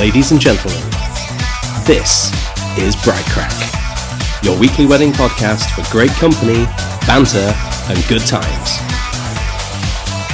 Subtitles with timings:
[0.00, 0.80] Ladies and gentlemen,
[1.84, 2.32] this
[2.78, 3.52] is Bride Crack,
[4.42, 6.64] your weekly wedding podcast for great company,
[7.06, 7.52] banter,
[7.86, 8.80] and good times.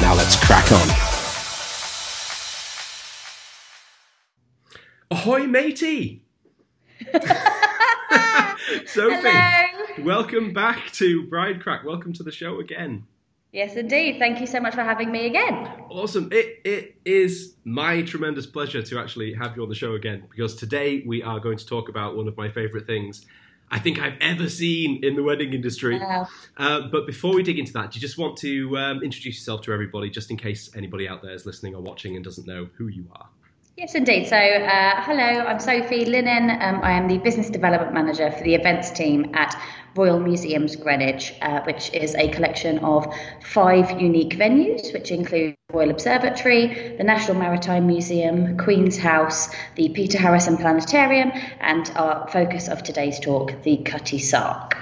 [0.00, 0.88] Now let's crack on.
[5.10, 6.22] Ahoy, matey!
[8.86, 10.04] Sophie, Hello.
[10.04, 11.82] welcome back to Bride Crack.
[11.84, 13.08] Welcome to the show again.
[13.56, 14.18] Yes, indeed.
[14.18, 15.66] Thank you so much for having me again.
[15.88, 16.28] Awesome.
[16.30, 20.56] It it is my tremendous pleasure to actually have you on the show again because
[20.56, 23.24] today we are going to talk about one of my favorite things
[23.70, 25.98] I think I've ever seen in the wedding industry.
[25.98, 26.28] Wow.
[26.58, 29.62] Uh, but before we dig into that, do you just want to um, introduce yourself
[29.62, 32.68] to everybody, just in case anybody out there is listening or watching and doesn't know
[32.76, 33.26] who you are?
[33.78, 34.26] Yes, indeed.
[34.26, 36.50] So, uh, hello, I'm Sophie Linen.
[36.50, 39.58] Um, I am the Business Development Manager for the events team at
[39.96, 43.06] Royal Museums Greenwich, uh, which is a collection of
[43.44, 50.18] five unique venues, which include Royal Observatory, the National Maritime Museum, Queen's House, the Peter
[50.18, 54.76] Harrison Planetarium, and our focus of today's talk, the Cutty Sark.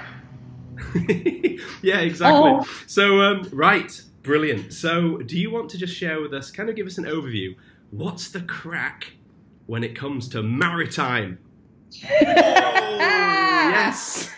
[1.81, 2.51] yeah, exactly.
[2.51, 2.65] Oh.
[2.87, 4.73] So, um, right, brilliant.
[4.73, 7.55] So, do you want to just share with us, kind of give us an overview?
[7.91, 9.13] What's the crack
[9.65, 11.39] when it comes to maritime?
[12.03, 12.07] oh,
[12.99, 14.29] yes.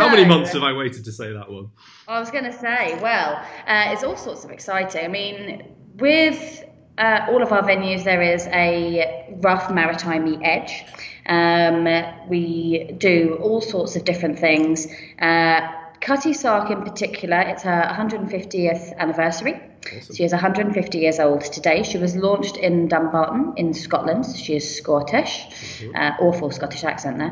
[0.00, 1.70] How many months have I waited to say that one?
[2.08, 5.04] I was going to say, well, uh, it's all sorts of exciting.
[5.04, 6.64] I mean, with
[6.96, 10.84] uh, all of our venues, there is a rough maritime edge.
[11.26, 11.86] Um,
[12.28, 14.86] we do all sorts of different things.
[15.20, 15.60] Uh,
[16.00, 19.60] Cutty Sark, in particular, it's her 150th anniversary.
[19.86, 20.14] Awesome.
[20.14, 21.82] She is 150 years old today.
[21.82, 24.26] She was launched in Dumbarton in Scotland.
[24.36, 25.46] She is Scottish.
[25.94, 27.30] Uh, awful Scottish accent there.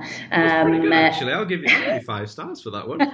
[0.64, 1.32] Pretty good, uh, actually.
[1.32, 2.98] I'll give you, I'll give you five stars for that one.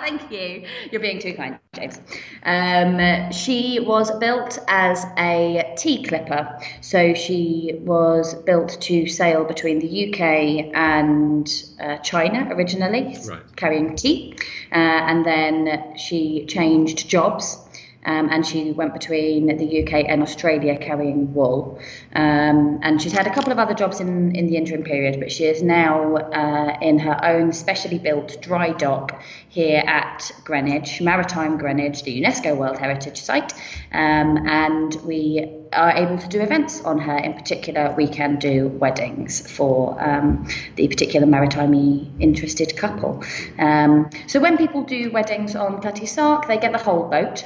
[0.00, 0.66] Thank you.
[0.90, 2.00] You're being too kind, James.
[2.42, 6.58] Um, she was built as a tea clipper.
[6.80, 11.48] So she was built to sail between the UK and
[11.80, 13.40] uh, China originally, Right.
[13.56, 14.34] carrying tea.
[14.72, 17.58] Uh, and then she changed jobs.
[18.08, 21.78] Um, and she went between the UK and Australia carrying wool.
[22.14, 25.30] Um, and she's had a couple of other jobs in, in the interim period, but
[25.30, 31.58] she is now uh, in her own specially built dry dock here at Greenwich, Maritime
[31.58, 33.52] Greenwich, the UNESCO World Heritage Site.
[33.92, 37.16] Um, and we are able to do events on her.
[37.18, 41.74] In particular, we can do weddings for um, the particular maritime
[42.20, 43.22] interested couple.
[43.58, 47.44] Um, so when people do weddings on Cutty Sark, they get the whole boat.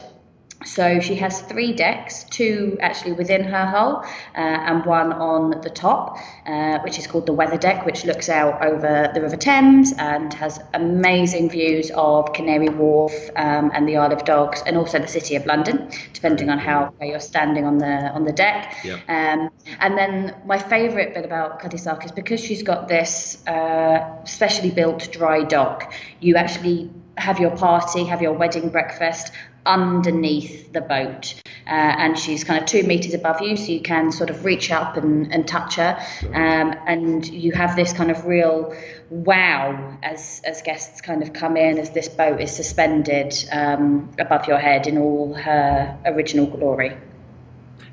[0.64, 5.70] So she has three decks, two actually within her hull, uh, and one on the
[5.70, 9.92] top, uh, which is called the weather deck, which looks out over the River Thames
[9.98, 14.98] and has amazing views of Canary Wharf um, and the Isle of Dogs, and also
[14.98, 18.76] the City of London, depending on how where you're standing on the on the deck.
[18.84, 19.00] Yep.
[19.08, 19.50] Um,
[19.80, 24.70] and then my favourite bit about Cutty Sark is because she's got this uh, specially
[24.70, 25.92] built dry dock.
[26.20, 29.32] You actually have your party, have your wedding breakfast
[29.66, 31.34] underneath the boat.
[31.66, 34.70] Uh, and she's kind of two meters above you, so you can sort of reach
[34.72, 35.96] up and, and touch her.
[36.34, 38.74] Um, and you have this kind of real
[39.10, 44.46] wow as, as guests kind of come in as this boat is suspended um, above
[44.48, 46.96] your head in all her original glory.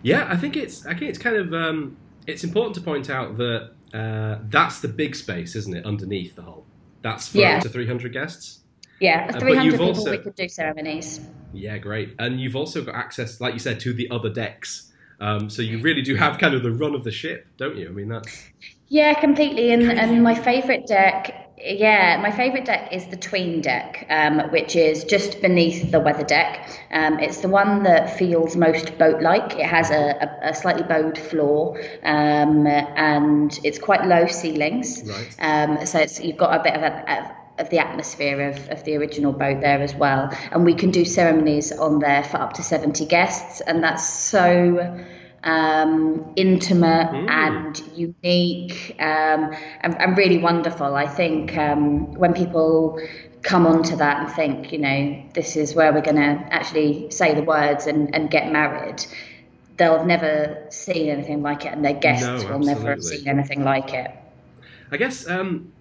[0.02, 3.38] Yeah, I think it's I think it's kind of um, it's important to point out
[3.38, 6.66] that uh, that's the big space, isn't it, underneath the hull?
[7.02, 7.58] That's for Yeah.
[7.58, 8.60] up to 300 guests.
[9.00, 11.20] Yeah, Uh, 300 you've people also- we could do ceremonies.
[11.54, 12.16] Yeah, great.
[12.20, 14.92] And you've also got access, like you said, to the other decks.
[15.20, 17.88] Um, so you really do have kind of the run of the ship, don't you?
[17.88, 18.50] I mean, that's
[18.88, 19.72] Yeah, completely.
[19.72, 24.76] And and my favourite deck, yeah, my favourite deck is the tween deck, um, which
[24.76, 26.70] is just beneath the weather deck.
[26.92, 29.60] Um, it's the one that feels most boat-like.
[29.60, 35.04] It has a, a, a slightly bowed floor, um, and it's quite low ceilings.
[35.06, 35.36] Right.
[35.40, 37.36] Um, so it's, you've got a bit of a,
[37.70, 40.30] the atmosphere of, of the original boat there as well.
[40.52, 45.06] And we can do ceremonies on there for up to 70 guests, and that's so
[45.44, 50.96] um, intimate and unique um, and, and really wonderful.
[50.96, 53.00] I think um, when people
[53.42, 57.34] come onto that and think, you know, this is where we're going to actually say
[57.34, 59.06] the words and, and get married.
[59.78, 63.28] They'll have never seen anything like it, and their guests No, will never have seen
[63.28, 64.12] anything like it.
[64.92, 65.72] I guess um,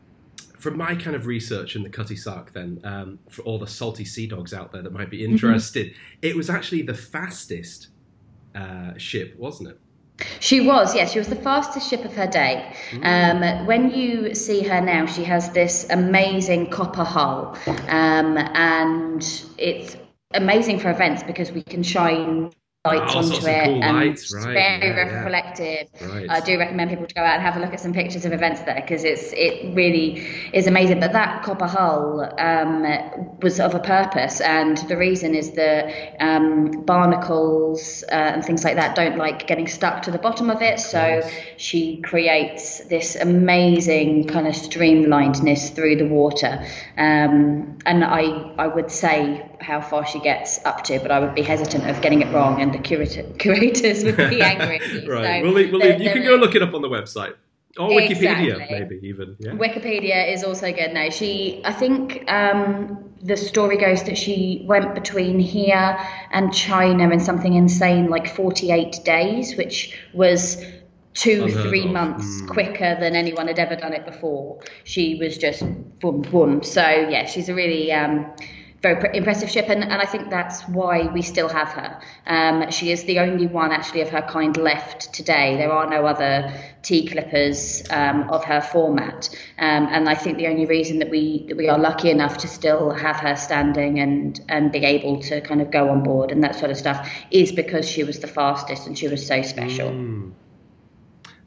[0.58, 4.05] from my kind of research in the Cutty Sark, then um, for all the salty
[4.05, 7.88] sea dogs out there that might be interested, it was actually the fastest
[8.55, 9.78] uh, ship, wasn't it?
[10.40, 12.75] She was, yes, she was the fastest ship of her day.
[13.02, 17.56] Um, when you see her now, she has this amazing copper hull,
[17.87, 19.22] um, and
[19.58, 19.96] it's
[20.32, 22.50] amazing for events because we can shine
[22.87, 25.25] lights Oh, onto it, cool and lights, it's right, very yeah, yeah.
[25.25, 25.89] reflective.
[26.01, 26.31] Right.
[26.31, 28.33] I do recommend people to go out and have a look at some pictures of
[28.33, 31.01] events there because it's it really is amazing.
[31.01, 32.87] But that copper hull um,
[33.43, 38.77] was of a purpose, and the reason is that um, barnacles uh, and things like
[38.77, 40.79] that don't like getting stuck to the bottom of it.
[40.79, 46.65] So she creates this amazing kind of streamlinedness through the water.
[46.99, 48.23] Um, and I
[48.59, 52.00] I would say how far she gets up to, but I would be hesitant of
[52.03, 54.79] getting it wrong, and the curator, curators would be angry.
[55.06, 55.45] right.
[55.45, 57.35] So well, well, there- you can go look it up on the website
[57.79, 58.81] or Wikipedia, Exactly.
[58.81, 59.37] maybe even.
[59.39, 59.53] Yeah.
[59.53, 60.93] Wikipedia is also good.
[60.93, 61.62] No, she.
[61.65, 65.99] I think um, the story goes that she went between here
[66.33, 70.65] and China in something insane like 48 days, which was
[71.19, 72.49] two, three months Mm.
[72.49, 74.61] quicker than anyone had ever done it before.
[74.85, 75.62] She was just
[76.00, 76.62] boom, boom.
[76.62, 76.82] So
[77.15, 77.93] yeah, she's a really.
[77.93, 78.26] Um,
[78.81, 82.00] very pr- impressive ship, and, and I think that's why we still have her.
[82.29, 85.56] Um, she is the only one actually of her kind left today.
[85.56, 90.47] There are no other tea clippers um, of her format, um, and I think the
[90.47, 94.41] only reason that we that we are lucky enough to still have her standing and
[94.49, 97.50] and be able to kind of go on board and that sort of stuff is
[97.50, 99.91] because she was the fastest and she was so special.
[99.91, 100.31] Mm.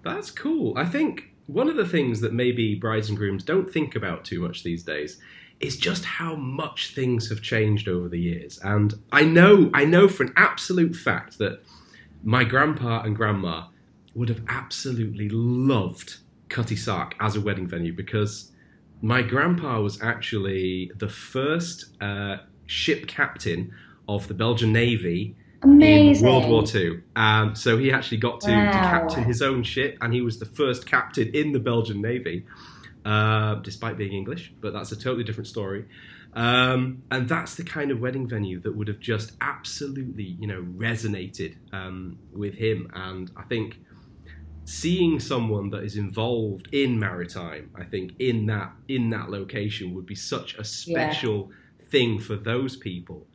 [0.03, 0.77] That's cool.
[0.77, 4.39] I think one of the things that maybe brides and grooms don't think about too
[4.41, 5.19] much these days
[5.59, 8.59] is just how much things have changed over the years.
[8.63, 11.61] And I know, I know for an absolute fact that
[12.23, 13.67] my grandpa and grandma
[14.15, 16.17] would have absolutely loved
[16.49, 18.51] Cutty Sark as a wedding venue because
[19.01, 23.71] my grandpa was actually the first uh, ship captain
[24.07, 26.25] of the Belgian Navy Amazing.
[26.25, 27.03] in World War Two.
[27.15, 30.45] Um, so he actually got to, to captain his own ship, and he was the
[30.45, 32.45] first captain in the Belgian Navy,
[33.05, 34.53] uh, despite being English.
[34.59, 35.85] But that's a totally different story.
[36.33, 40.61] Um, and that's the kind of wedding venue that would have just absolutely, you know,
[40.77, 42.89] resonated um, with him.
[42.93, 43.79] And I think
[44.63, 50.05] seeing someone that is involved in maritime, I think in that in that location would
[50.05, 51.51] be such a special
[51.89, 53.27] thing for those people.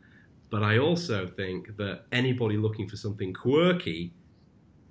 [0.50, 4.12] But I also think that anybody looking for something quirky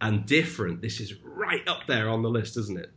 [0.02, 2.92] and different, this is right up there on the list, isn't it?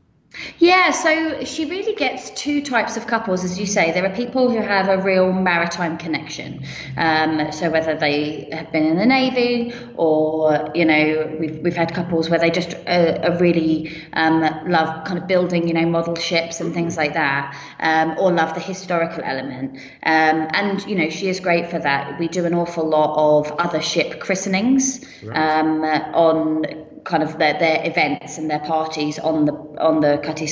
[0.59, 3.93] Yeah, so she really gets two types of couples, as you say.
[3.93, 6.65] There are people who have a real maritime connection.
[6.97, 11.95] Um, so whether they have been in the navy, or you know, we've we've had
[11.95, 16.61] couples where they just uh, really um, love kind of building, you know, model ships
[16.61, 19.77] and things like that, um, or love the historical element.
[20.03, 22.19] Um, and you know, she is great for that.
[22.21, 25.37] We do an awful lot of other ship christenings Right.
[25.37, 25.83] um,
[26.15, 26.65] on
[27.09, 30.49] kind of their, their events and their parties on the on the Cutty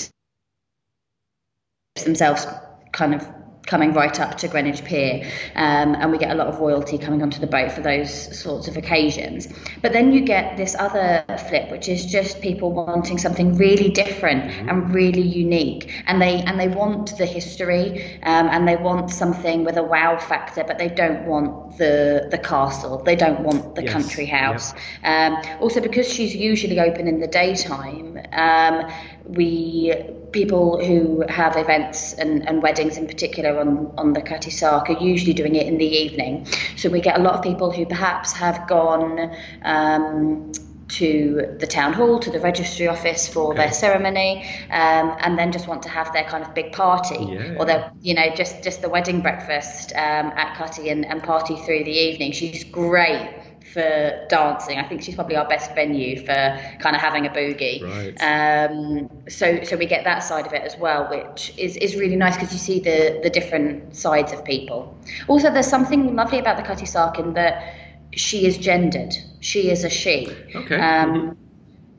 [2.03, 2.47] themselves
[2.93, 3.29] kind of
[3.67, 5.25] coming right up to Greenwich Pier,
[5.57, 8.69] um, and we get a lot of royalty coming onto the boat for those sorts
[8.69, 9.49] of occasions.
[9.83, 14.45] But then you get this other flip, which is just people wanting something really different
[14.69, 19.65] and really unique, and they and they want the history, um, and they want something
[19.65, 23.83] with a wow factor, but they don't want the the castle, they don't want the
[23.83, 24.35] Yes, country yep.
[24.41, 24.75] house.
[25.05, 28.91] Um, also, because she's usually open in the daytime, um,
[29.29, 29.95] we
[30.33, 34.99] people who have events and, and weddings in particular on, on the Cutty Sark are
[34.99, 36.47] usually doing it in the evening.
[36.77, 40.53] So we get a lot of people who perhaps have gone um,
[40.89, 43.59] to the town hall, to the registry office for Okay.
[43.59, 47.57] their ceremony, um, and then just want to have their kind of big party, Yeah.
[47.59, 51.57] or their, you know, just just the wedding breakfast um, at Cutty and, and party
[51.57, 52.33] through the evening.
[52.33, 53.31] She's great
[53.73, 54.79] for dancing.
[54.79, 57.83] I think she's probably our best venue for kind of having a boogie.
[57.83, 58.69] Right.
[58.71, 62.17] Um, so so we get that side of it as well, which is, is really
[62.17, 64.97] nice because you see the the different sides of people.
[65.29, 67.75] Also, there's something lovely about the Cutty Sark in that
[68.13, 69.15] she is gendered.
[69.41, 70.29] She is a she.
[70.55, 70.81] Okay.
[70.81, 71.37] Um,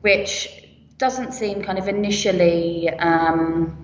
[0.00, 0.48] which
[0.98, 3.76] doesn't seem kind of initially um,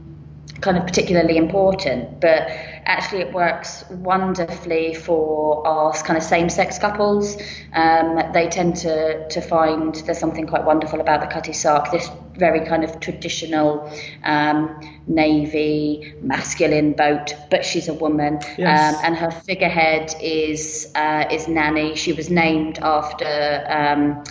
[0.60, 2.48] kind of particularly important, but
[2.86, 7.36] actually it works wonderfully for our kind of same-sex couples.
[7.72, 12.10] Um, they tend to to find there's something quite wonderful about the Cutty Sark, this
[12.36, 13.90] very kind of traditional
[14.24, 18.94] um, navy masculine boat, but she's a woman, Yes.
[18.94, 21.94] um, and her figurehead is uh, is Nanny.
[21.96, 23.64] She was named after.
[23.68, 24.24] Um,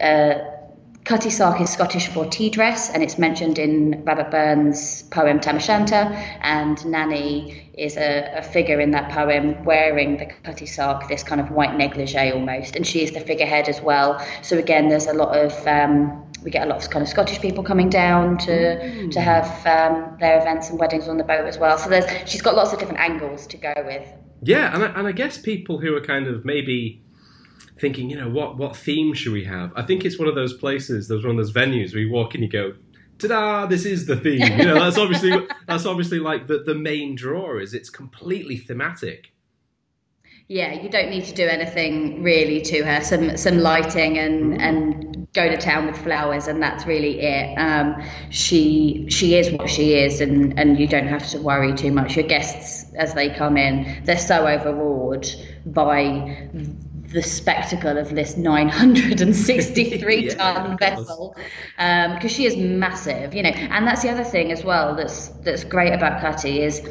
[0.00, 0.34] uh,
[1.08, 5.56] Cutty Sark is Scottish for tea dress, and it's mentioned in Robert Burns' poem Tam
[5.56, 6.14] O'Shanter.
[6.42, 11.40] And Nanny is a, a figure in that poem wearing the Cutty Sark, this kind
[11.40, 14.22] of white negligee almost, and she is the figurehead as well.
[14.42, 17.40] So again, there's a lot of um, we get a lot of kind of Scottish
[17.40, 21.56] people coming down to to have um, their events and weddings on the boat as
[21.56, 21.78] well.
[21.78, 24.06] So there's she's got lots of different angles to go with.
[24.42, 27.02] Yeah, and I, and I guess people who are kind of maybe
[27.80, 29.72] thinking, you know, what what theme should we have?
[29.76, 32.34] I think it's one of those places, there's one of those venues where you walk
[32.34, 32.74] in, you go,
[33.18, 33.66] ta-da!
[33.66, 34.58] This is the theme.
[34.58, 39.32] You know, that's obviously that's obviously like the the main draw is it's completely thematic.
[40.50, 43.02] Yeah, you don't need to do anything really to her.
[43.02, 44.60] Some some lighting and mm.
[44.60, 47.54] and go to town with flowers, and that's really it.
[47.58, 51.92] Um, she she is what she is, and and you don't have to worry too
[51.92, 52.16] much.
[52.16, 55.28] Your guests as they come in, they're so overawed
[55.66, 56.48] by
[57.12, 61.34] the spectacle of this 963 yeah, ton vessel
[61.76, 63.48] because um, she is massive you know.
[63.50, 66.86] And that's the other thing as well that's that's great about Cutty is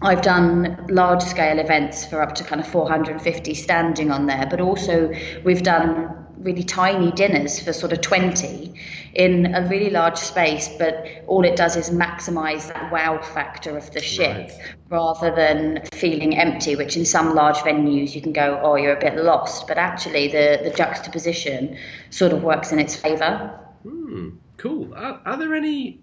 [0.00, 4.60] I've done large scale events for up to kind of 450 standing on there, but
[4.60, 5.12] also
[5.44, 8.74] we've done really tiny dinners for sort of 20
[9.18, 13.90] in a really large space, but all it does is maximize that wow factor of
[13.90, 14.74] the ship right.
[14.90, 19.00] rather than feeling empty, which in some large venues you can go, oh, you're a
[19.00, 19.66] bit lost.
[19.66, 21.76] But actually, the, the juxtaposition
[22.10, 23.58] sort of works in its favor.
[23.82, 24.94] Hmm, cool.
[24.94, 26.00] Are, are there any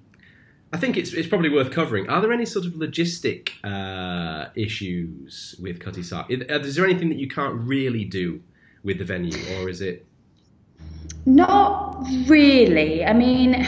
[0.74, 2.10] I think it's it's probably worth covering.
[2.10, 6.28] Are there any sort of logistic uh, issues with Cutty Sark?
[6.30, 8.42] Is there anything that you can't really do
[8.84, 10.06] with the venue, or is it?
[11.26, 13.04] Not really.
[13.04, 13.66] I mean,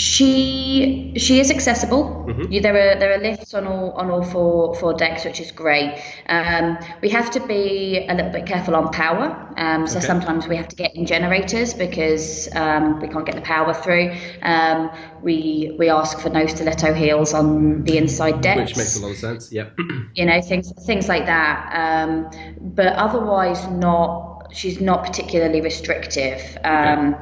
[0.00, 2.24] she she is accessible.
[2.26, 2.62] Mm-hmm.
[2.62, 6.02] There are there are lifts on all on all four four decks, which is great.
[6.26, 9.26] Um, we have to be a little bit careful on power.
[9.58, 10.06] Um, so okay.
[10.06, 14.16] sometimes we have to get in generators because um, we can't get the power through.
[14.40, 14.90] Um,
[15.22, 19.10] we we ask for no stiletto heels on the inside decks, which makes a lot
[19.10, 19.52] of sense.
[19.52, 19.78] Yep.
[20.14, 21.58] you know things things like that.
[21.74, 22.30] Um,
[22.74, 26.58] but otherwise, not she's not particularly restrictive.
[26.64, 27.16] Um,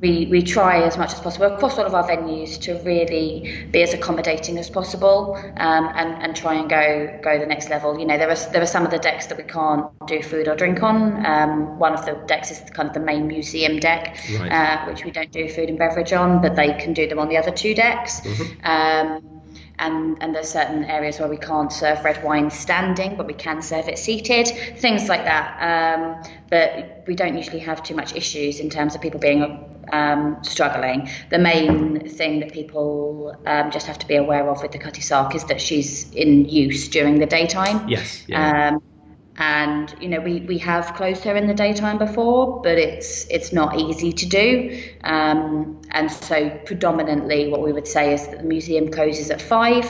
[0.00, 3.82] we, we try as much as possible across all of our venues to really be
[3.82, 7.98] as accommodating as possible um, and, and try and go go the next level.
[7.98, 10.46] You know, there are there are some of the decks that we can't do food
[10.46, 11.24] or drink on.
[11.24, 14.52] Um, one of the decks is kind of the main museum deck, right.
[14.52, 17.28] uh, which we don't do food and beverage on, but they can do them on
[17.28, 18.20] the other two decks.
[18.20, 18.66] Mm-hmm.
[18.66, 19.33] Um,
[19.78, 23.60] and, and there's certain areas where we can't serve red wine standing, but we can
[23.62, 24.46] serve it seated,
[24.78, 25.98] things like that.
[25.98, 29.42] Um, but we don't usually have too much issues in terms of people being
[29.92, 31.08] um, struggling.
[31.30, 35.00] The main thing that people um, just have to be aware of with the Cutty
[35.00, 37.88] Sark is that she's in use during the daytime.
[37.88, 38.24] Yes.
[38.28, 38.68] Yeah.
[38.74, 38.82] Um,
[39.36, 43.52] and you know we, we have closed her in the daytime before but it's it's
[43.52, 48.44] not easy to do um, and so predominantly what we would say is that the
[48.44, 49.84] museum closes at five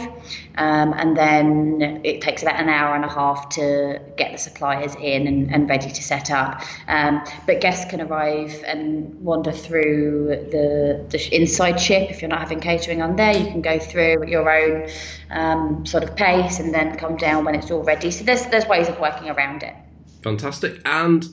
[0.56, 4.94] um, and then it takes about an hour and a half to get the suppliers
[5.00, 10.28] in and, and ready to set up um, but guests can arrive and wander through
[10.52, 14.22] the, the inside ship if you're not having catering on there you can go through
[14.22, 14.88] at your own
[15.30, 18.66] um, sort of pace and then come down when it's all ready so there's there's
[18.66, 19.74] ways of working around it.
[20.22, 20.80] Fantastic.
[20.84, 21.26] And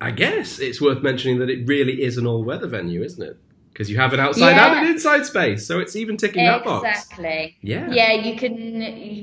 [0.00, 3.36] I guess it's worth mentioning that it really is an all weather venue, isn't it?
[3.72, 4.72] Because you have an outside yeah.
[4.72, 6.72] and an inside space, so it's even ticking exactly.
[6.72, 6.88] that box.
[6.88, 7.56] Exactly.
[7.62, 7.90] Yeah.
[7.90, 8.80] Yeah, you can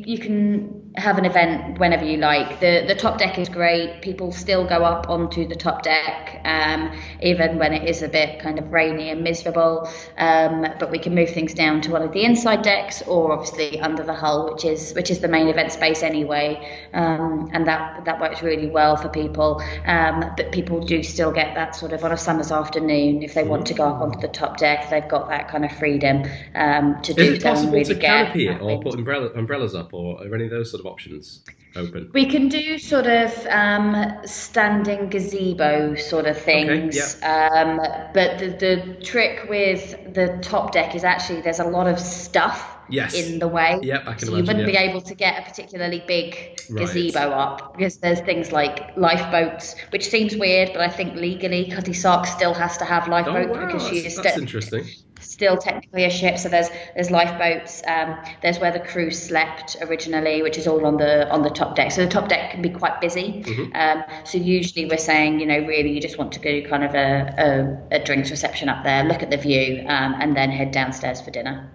[0.07, 2.59] you can have an event whenever you like.
[2.59, 4.01] the The top deck is great.
[4.01, 6.91] People still go up onto the top deck, um,
[7.21, 9.89] even when it is a bit kind of rainy and miserable.
[10.17, 13.79] Um, but we can move things down to one of the inside decks, or obviously
[13.79, 18.05] under the hull, which is which is the main event space anyway, um, and that
[18.05, 19.61] that works really well for people.
[19.85, 23.43] Um, but people do still get that sort of on a summer's afternoon if they
[23.43, 26.23] want to go up onto the top deck, they've got that kind of freedom
[26.55, 27.21] um, to do.
[27.21, 30.49] Is it possible really to canopy it or put umbrella, umbrellas up, or any of
[30.49, 31.43] those sort of options
[31.75, 32.09] open?
[32.13, 37.61] We can do sort of um, standing gazebo sort of things, okay, yeah.
[37.61, 37.77] um,
[38.13, 42.78] but the, the trick with the top deck is actually there's a lot of stuff
[42.89, 43.13] yes.
[43.13, 43.79] in the way.
[43.81, 44.83] Yep, I can so imagine, you wouldn't yeah.
[44.83, 46.85] be able to get a particularly big right.
[46.85, 51.93] gazebo up because there's things like lifeboats, which seems weird, but I think legally Cutty
[51.93, 53.65] Sark still has to have lifeboats oh, wow.
[53.65, 54.85] because she is still interesting.
[55.21, 57.81] Still technically a ship, so there's there's lifeboats.
[57.85, 61.75] Um, there's where the crew slept originally, which is all on the on the top
[61.75, 61.91] deck.
[61.91, 63.43] So the top deck can be quite busy.
[63.43, 63.75] Mm-hmm.
[63.75, 66.95] Um, so usually we're saying, you know, really you just want to go kind of
[66.95, 70.71] a, a, a drinks reception up there, look at the view, um, and then head
[70.71, 71.69] downstairs for dinner.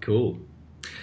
[0.00, 0.38] Cool.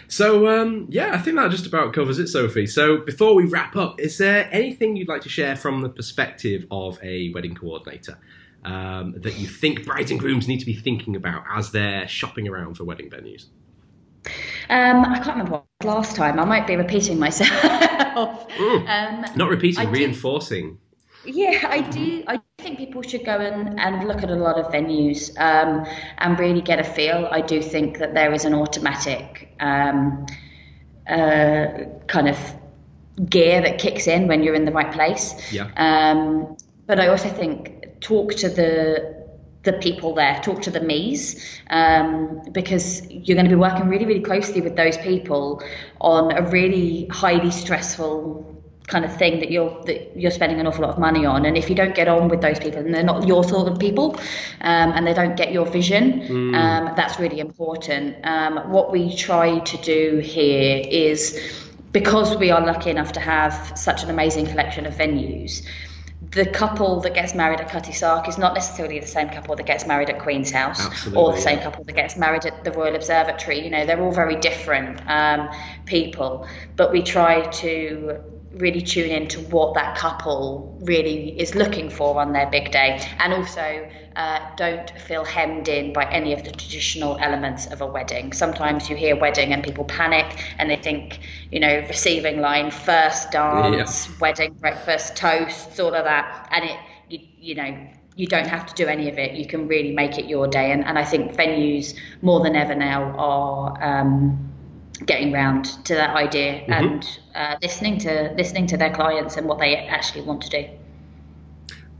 [0.07, 2.67] So um, yeah, I think that just about covers it, Sophie.
[2.67, 6.65] So before we wrap up, is there anything you'd like to share from the perspective
[6.71, 8.17] of a wedding coordinator
[8.63, 12.47] um, that you think brides and grooms need to be thinking about as they're shopping
[12.47, 13.45] around for wedding venues?
[14.69, 16.39] Um, I can't remember what last time.
[16.39, 17.51] I might be repeating myself.
[17.51, 18.87] Mm.
[18.87, 20.79] Um, Not repeating, I reinforcing.
[21.25, 22.23] Yeah, I do.
[22.27, 25.85] I think people should go and, and look at a lot of venues um,
[26.17, 27.27] and really get a feel.
[27.31, 30.25] I do think that there is an automatic um,
[31.07, 31.67] uh,
[32.07, 32.37] kind of
[33.29, 35.51] gear that kicks in when you're in the right place.
[35.51, 35.69] Yeah.
[35.75, 36.55] Um,
[36.85, 39.17] but I also think talk to the
[39.63, 44.05] the people there, talk to the me's, um, because you're going to be working really,
[44.05, 45.61] really closely with those people
[45.99, 48.56] on a really highly stressful
[48.87, 51.45] kind of thing that you're that you're spending an awful lot of money on.
[51.45, 53.79] And if you don't get on with those people and they're not your sort of
[53.79, 54.15] people
[54.61, 56.21] um, and they don't get your vision.
[56.21, 56.55] Mm.
[56.55, 58.15] um, that's really important.
[58.25, 63.77] Um, what we try to do here is because we are lucky enough to have
[63.77, 65.65] such an amazing collection of venues
[66.31, 69.65] the couple that gets married at Cutty Sark is not necessarily the same couple that
[69.65, 72.71] gets married at Queen's House Absolutely, or the same couple that gets married at the
[72.71, 73.63] Royal Observatory.
[73.63, 75.49] You know, they're all very different um,
[75.85, 78.19] people, but we try to
[78.53, 82.99] really tune in to what that couple really is looking for on their big day
[83.19, 87.85] and also uh, don't feel hemmed in by any of the traditional elements of a
[87.85, 88.33] wedding.
[88.33, 91.19] Sometimes you hear wedding and people panic and they think,
[91.51, 94.15] you know, receiving line, first dance, yeah.
[94.19, 96.47] wedding breakfast, toasts, all of that.
[96.51, 99.33] And it, you, you know, you don't have to do any of it.
[99.33, 100.71] You can really make it your day.
[100.71, 103.83] And, and I think venues more than ever now are.
[103.83, 104.56] Um,
[105.05, 106.73] getting round to that idea mm-hmm.
[106.73, 110.67] and uh, listening to listening to their clients and what they actually want to do.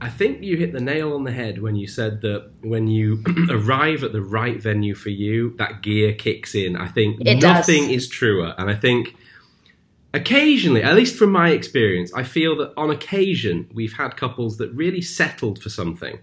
[0.00, 3.24] I think you hit the nail on the head when you said that when you
[3.50, 6.76] arrive at the right venue for you, that gear kicks in.
[6.76, 8.04] I think it nothing does.
[8.04, 9.16] is truer, and I think
[10.14, 14.70] occasionally, at least from my experience, I feel that on occasion we've had couples that
[14.72, 16.18] really settled for something.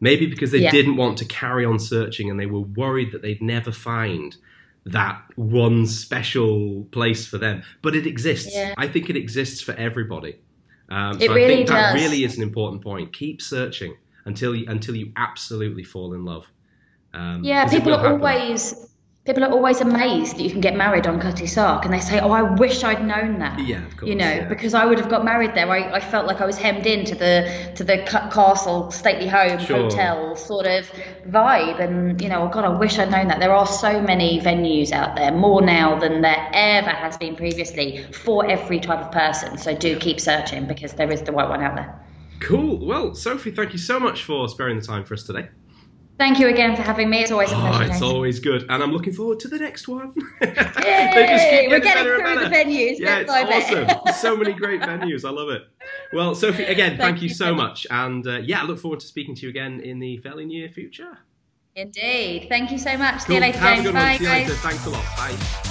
[0.00, 0.70] Maybe because they yeah.
[0.70, 4.36] didn't want to carry on searching and they were worried that they'd never find
[4.86, 7.62] that one special place for them.
[7.82, 8.54] But it exists.
[8.54, 8.74] Yeah.
[8.76, 10.36] I think it exists for everybody.
[10.90, 12.02] Um, so it really I think that does.
[12.02, 13.12] really is an important point.
[13.12, 16.46] Keep searching until you, until you absolutely fall in love.
[17.14, 18.88] Um, yeah, people are always
[19.24, 22.20] people are always amazed that you can get married on Cutty Sark and they say,
[22.20, 23.58] Oh, I wish I'd known that.
[23.58, 24.08] Yeah, of course.
[24.08, 24.48] You know, yeah.
[24.48, 25.70] because I would have got married there.
[25.70, 29.84] I, I felt like I was hemmed into the to the castle, stately home, sure.
[29.84, 30.90] hotel sort of
[31.26, 31.80] vibe.
[31.80, 33.40] And, you know, oh God, I wish I'd known that.
[33.40, 38.04] There are so many venues out there, more now than there ever has been previously
[38.12, 39.56] for every type of person.
[39.56, 41.98] So do keep searching because there is the right one out there.
[42.40, 42.84] Cool.
[42.84, 45.48] Well, Sophie, thank you so much for sparing the time for us today.
[46.16, 47.22] Thank you again for having me.
[47.22, 47.84] It's always a pleasure.
[47.84, 50.14] Oh, it's always good, and I'm looking forward to the next one.
[50.40, 50.48] Yay!
[50.48, 52.98] getting We're getting through the venues.
[52.98, 54.14] Yeah, it's awesome.
[54.14, 55.24] so many great venues.
[55.24, 55.62] I love it.
[56.12, 59.00] Well, Sophie, again, thank, thank you, you, so much, and uh, yeah, I look forward
[59.00, 61.18] to speaking to you again in the fairly near future.
[61.74, 62.46] Indeed.
[62.48, 63.24] Thank you so much.
[63.24, 63.26] Cool.
[63.26, 63.92] See you later, Have James.
[63.92, 64.16] Bye.
[64.16, 64.52] See you later.
[64.54, 65.04] Thanks a lot.
[65.16, 65.63] Bye.